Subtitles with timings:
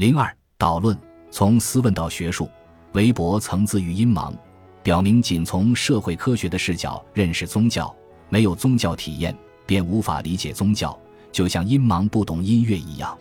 [0.00, 0.96] 零二导论
[1.30, 2.48] 从思问到学术，
[2.92, 4.32] 韦伯曾自喻阴盲，
[4.82, 7.94] 表明仅从社会科学的视角认识宗教，
[8.30, 9.36] 没有宗教体验
[9.66, 10.98] 便无法理解宗教，
[11.30, 13.14] 就像阴盲不懂音乐一样。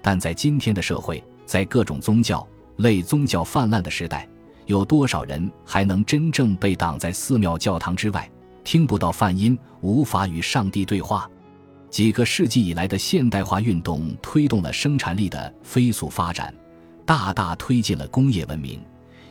[0.00, 2.46] 但在今天的社会，在各种宗教
[2.76, 4.28] 类宗教泛滥的时代，
[4.66, 8.30] 有多少人还能真正被挡在寺庙教堂之外，
[8.62, 11.28] 听不到梵音，无法与上帝对话？
[11.92, 16.52] 几个世纪以来的现代化运动推动了生产力的飞速发展，
[17.04, 18.80] 大大推进了工业文明，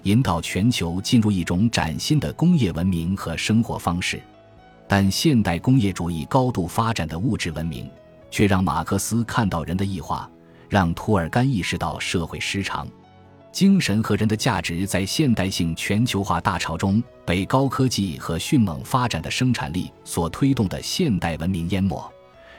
[0.04, 4.22] 引导全球进入一种崭新的工业文明和生活方式。
[4.88, 7.90] 但现代工业主义高度发展的物质文明，
[8.30, 10.30] 却让马克思看到人的异化，
[10.70, 12.88] 让托尔干意识到社会失常。
[13.52, 22.00] 精神和人的价值在现代性全球化大潮中被高科技和迅猛发展的生产力所推动的现代文明淹没。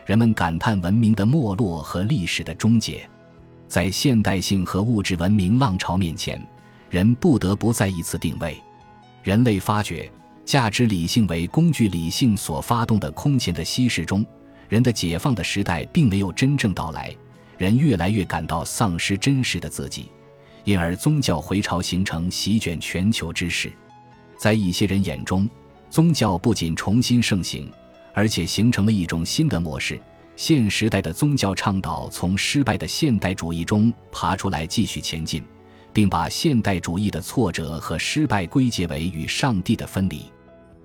[0.04, 3.08] 人们感叹文明的没落和历史的终结，
[3.68, 6.44] 在现代性和物质文明浪潮面前，
[6.90, 8.56] 人不得不再一次定位。
[9.22, 10.10] 人类发觉
[10.44, 14.26] 价值理性为工具理性所发动的空前的稀释中，
[14.68, 17.14] 人的解放的时代并没有真正到来。
[17.56, 20.10] 人越来越感到丧失真实的自己，
[20.64, 23.70] 因而宗教回潮形成席卷全球之势。
[24.36, 25.48] 在一些人眼中，
[25.88, 27.70] 宗教不仅重新盛行。
[28.14, 30.00] 而且形成了一种新的模式。
[30.34, 35.44] 现时代的宗教倡导从失败的现代主义中爬出来，继续前进，
[35.92, 40.24] 并把现代主义的挫折和失败归结为与上帝的分离。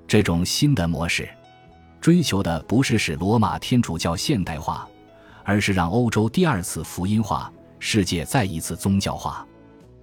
[0.05, 1.27] 这种新的模式，
[2.01, 4.87] 追求的不是使罗马天主教现代化，
[5.43, 9.47] 而是让欧洲第二次福音化，世界再一次宗教化。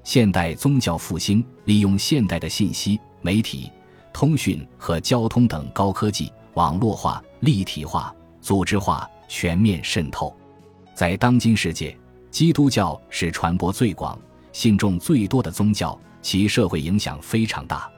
[0.02, 3.70] 现代宗教复兴利用现代的信息、媒体、
[4.12, 6.32] 通讯和交通等高科技。
[6.54, 10.34] 网络化、立体化、组织化、全面渗透，
[10.94, 11.96] 在当今世界，
[12.30, 14.18] 基督教是传播最广、
[14.52, 17.90] 信众最多的宗教，其社会影响非常大。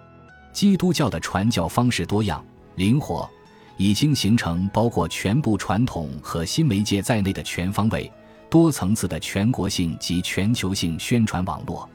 [0.53, 2.43] 基督教的传教方式多样、
[2.77, 3.29] 灵活，
[3.77, 8.11] 已经形成包括全部传统和新媒介在内的全方位、
[8.49, 11.87] 多层次的全国性及全球性宣传网络。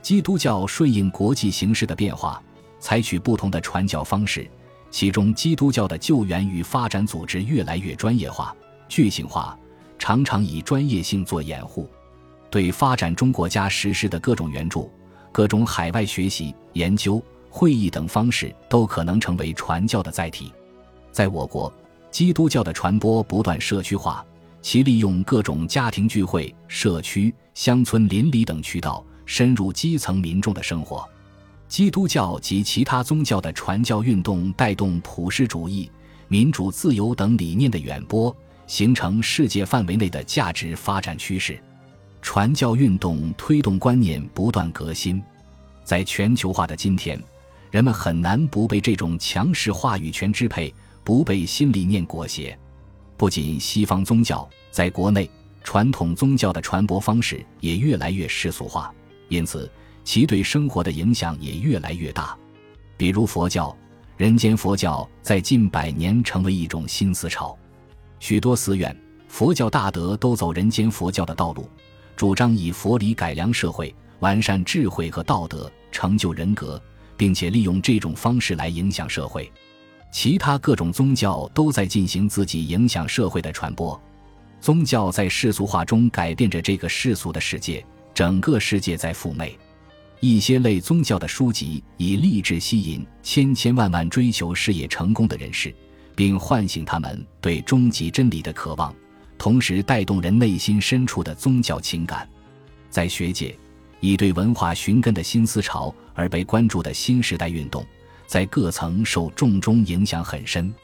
[0.00, 2.42] 基督教顺应国际形势的变化，
[2.80, 4.50] 采取不同的传教方式。
[4.90, 8.54] 其中，基督教的救援与发展组织越来越专业化、
[8.88, 9.58] 具性化，
[9.98, 11.88] 常常以专业性做掩护。
[12.50, 14.90] 对发展中国家实施的各种援助、
[15.30, 20.50] 各种海外学习、研究、会议等方式，都可能成为传教的载体。
[21.12, 21.70] 在我国，
[22.10, 24.24] 基督教的传播不断社区化，
[24.62, 31.06] 其利用各种家庭聚会、社区、乡村邻里等渠道，深入基层民众的生活。
[31.68, 35.90] 基督教及其他宗教的传教运动带动普世主义、
[36.26, 38.34] 民主自由等理念的远播，
[38.66, 41.62] 形成世界范围内的价值发展趋势。
[42.22, 45.22] 传教运动推动观念不断革新，
[45.84, 47.22] 在全球化的今天，
[47.70, 50.74] 人们很难不被这种强势话语权支配，
[51.04, 52.58] 不被新理念裹挟。
[53.18, 55.30] 不仅西方宗教，在国内
[55.62, 58.90] 传统宗教的传播方式也越来越世俗化，
[59.28, 59.70] 因此。
[60.08, 62.34] 其对生活的影响也越来越大，
[62.96, 63.76] 比如佛教，
[64.16, 67.54] 人间佛教在近百年成为一种新思潮，
[68.18, 68.96] 许多寺院、
[69.28, 71.68] 佛教大德都走人间佛教的道路，
[72.16, 76.82] 主张以佛理改良社会、完善智慧和道德、成就人格，
[77.14, 79.52] 并且利用这种方式来影响社会。
[80.10, 84.00] 其他各种宗教都在进行自己影响社会的传播，
[84.58, 89.54] 宗教在世俗化中改变着这个世俗的世界，整个世界在赴美。
[90.20, 95.72] 一些类宗教的书籍以励志吸引千千万万追求事业成功的人士，
[96.16, 98.92] 并唤醒他们对终极真理的渴望，
[99.38, 102.28] 同时带动人内心深处的宗教情感。
[102.90, 103.56] 在学界，
[104.00, 107.86] 以对文化寻根的新思潮而被关注的新时代运动，
[108.26, 110.74] 在各层受众中影响很深。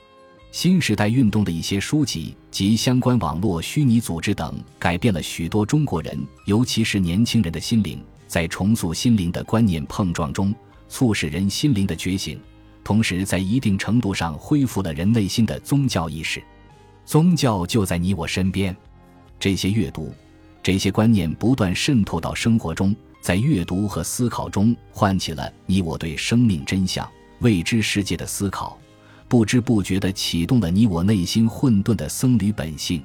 [0.53, 8.01] 新时代运动的一些书籍及相关网络虚拟组织等，改变了许多中国人，尤其是年轻人的心灵。
[8.35, 10.53] 在重塑心灵的观念碰撞中，
[10.89, 12.37] 促使人心灵的觉醒，
[12.83, 16.43] 同时在一定程度上恢复了人内心的宗教意识。
[17.05, 18.77] 宗教就在你我身边。
[19.39, 20.13] 这些阅读，
[20.65, 27.09] 这些观念不断渗透到生活中，在阅读和思考中唤起了你我对生命真相、
[27.39, 28.77] 未知世界的思考，
[29.29, 33.01] 不知不觉地启动了你我内心混沌的僧侣本性。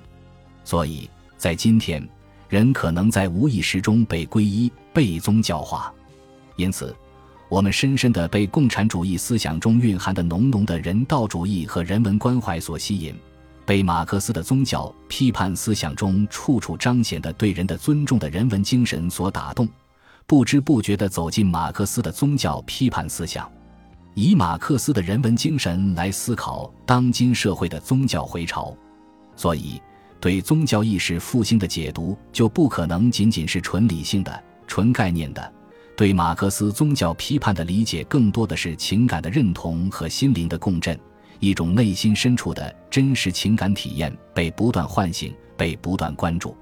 [0.64, 2.04] 所以在今天。
[2.50, 5.94] 人可能在无意识中被皈依、被宗教化，
[6.58, 6.94] 因此，
[7.48, 13.16] 我们深深地被共产主义思想中蕴含的浓浓的人道主义和人文关怀所吸引，
[13.66, 19.66] 被马克思的宗教批判思想中处处彰显的对人的尊重的人文精神所打动，
[20.28, 23.50] 不知不觉地走进马克思的宗教批判思想，
[24.16, 28.76] 以马克思的人文精神来思考当今社会的宗教回潮。
[29.38, 29.82] 所以，
[30.20, 35.54] 对宗教意识复兴的解读就不可能仅仅是纯理性的、纯概念的。
[35.98, 40.98] 对马克思宗教批判的理解，更多的是情感的认同和心灵的共振。
[41.42, 46.56] 一种内心深处的真实情感体验被不断唤醒，被不断关注，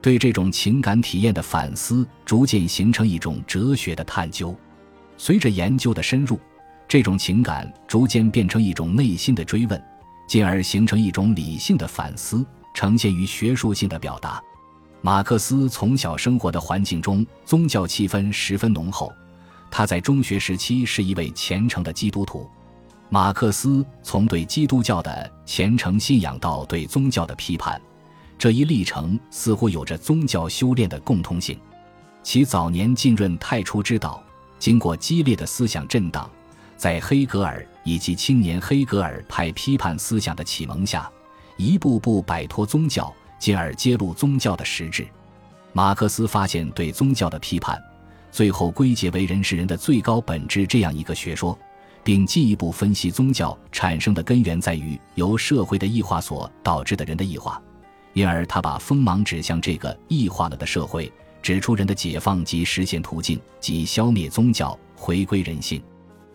[0.00, 4.56] 对这种情感体验的反思逐渐形成一种哲学的探究。
[5.16, 6.38] 随着研究的深入，
[6.88, 9.80] 这种情感逐渐变成一种内心的追问，
[10.28, 12.44] 进而形成一种理性的反思，
[12.74, 14.42] 呈现于学术性的表达。
[15.04, 19.12] 马克思从小生活的环境中，宗教气氛十分浓厚。
[19.68, 22.48] 他在中学时期是一位虔诚的基督徒。
[23.08, 27.82] 马克思从对基督教的虔诚信仰到对宗教的批判，
[28.38, 31.58] 这一历程似乎有着宗教修炼的共通性。
[32.22, 34.22] 其早年浸润太初之道，
[34.60, 36.30] 经过激烈的思想震荡，
[36.76, 41.10] 在黑格尔以及青年黑格尔派批判思想的启蒙下，
[41.56, 45.04] 一步步摆脱宗教，进而揭露宗教的实质。
[45.72, 47.76] 马克思发现对宗教的批判，
[48.30, 51.58] 最后归结为人是人的最高本质这样一个学说。
[52.04, 57.62] 并进一步分析宗教产生的根源在于由社会的异化所导致的人的异化，
[58.12, 65.80] 因而他把锋芒指向这个异化了的社会，指出人的解放及实现途径即消灭宗教，回归人性。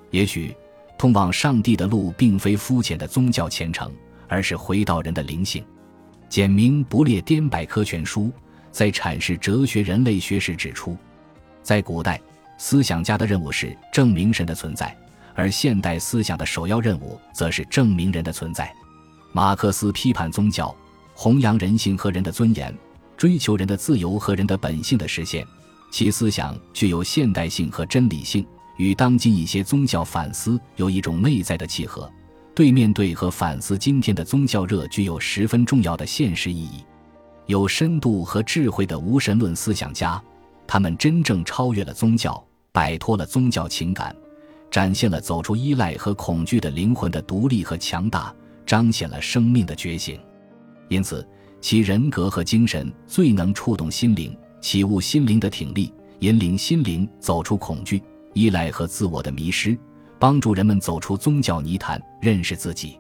[0.09, 0.55] 也许，
[0.97, 3.91] 通往上帝的路并非肤浅的宗教虔诚，
[4.29, 5.61] 而是回到人的灵性。
[6.29, 8.31] 简明不列颠百科全书
[8.71, 10.95] 在阐释哲学人类学时指出，
[11.63, 12.19] 在古代，
[12.57, 14.95] 思想家的任务是证明神的存在。
[15.33, 18.73] 而现代思想的首要任务，则是证明人的存在。
[19.31, 20.75] 马克思批判宗教，
[21.13, 22.75] 弘扬人性和人的尊严，
[23.15, 25.45] 追求人的自由和人的本性的实现。
[25.91, 28.43] 其思想具有现代性和真理性，
[28.77, 32.11] 与当今一些宗教反思有一种内在的契合。
[32.57, 36.83] 对面对和反思今天的宗教热，具有十分重要的现实意义。
[37.45, 40.19] 有深度和智慧的无神论思想家，
[40.65, 44.15] 他们真正超越了宗教，摆脱了宗教情感。
[44.71, 48.33] 展现了走出依赖和恐惧的灵魂的独立和强大，
[48.65, 50.19] 彰显了生命的觉醒。
[50.89, 51.23] 因此，
[51.61, 58.01] 其人格和精神最能触动心灵，启悟心灵的挺立，引领心灵走出恐惧、
[58.33, 59.77] 依赖和自我的迷失，
[60.19, 62.99] 帮助人们走出宗教泥潭，认识自己。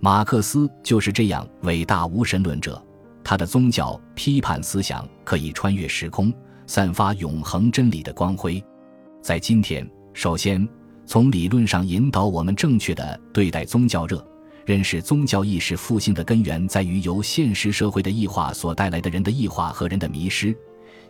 [0.00, 2.82] 马克思就是这样伟大无神论者，
[3.24, 6.32] 他的宗教批判思想可以穿越时空，
[6.66, 8.62] 散发永恒真理的光辉。
[9.22, 10.68] 在今天，首先。
[11.10, 14.22] 从理论上引导我们正确的对待宗教热，
[14.66, 20.54] 认识宗教意识复兴的根源在于由现实社会的异化所带来的人的异化和人的迷失，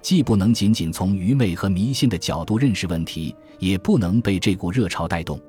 [0.00, 5.41] 既不能仅仅从愚昧和迷信的角度认识问题，也不能被这股热潮带动。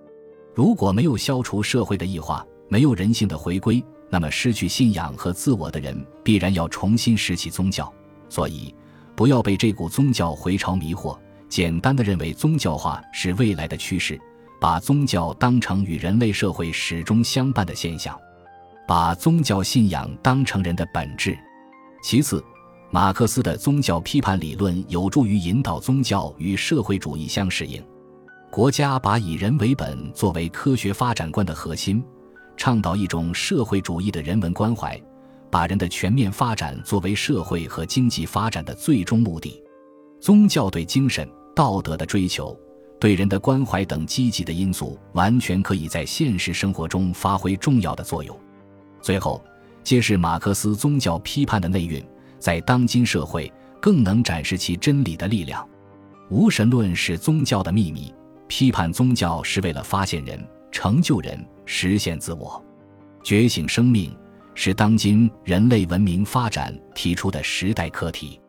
[0.53, 7.91] 如果没有消除社会的异化，没有人性的回归，那么失去信仰和自我的人必然要重新拾起宗教。
[8.27, 8.73] 所以，
[9.15, 11.17] 不要被这股宗教回潮迷惑，
[11.47, 14.19] 简单的认为宗教化是未来的趋势。
[14.61, 18.19] 把宗教当成与人类社会始终相伴的现象，
[18.85, 21.37] 把宗教信仰当成人的本质。
[22.03, 22.43] 其次，
[22.91, 27.83] 马克思的宗教批判理论有助于引导宗教与社会主义相适应。
[28.49, 32.03] 国家把以人为本作为科学发展观的核心，
[32.57, 34.99] 倡导一种社会主义的人文关怀，
[35.51, 39.61] 把人的全面发展作为社会和经济发展的最终目的。
[40.19, 42.59] 宗教对精神道德的追求。
[42.99, 48.37] 对人的关怀等积极的因素，完全可以在现实生活中发挥重要的作用。
[48.99, 49.41] 最后，
[49.85, 52.03] 揭示马克思宗教批判的内蕴，
[52.39, 55.67] 在当今社会更能展示其真理的力量。
[56.29, 58.13] 无神论是宗教的秘密，
[58.47, 62.63] 批判宗教是为了发现人、成就人、实现自我、
[63.23, 64.15] 觉醒生命，
[64.55, 68.39] 是当今人类文明发展提出的时代课题。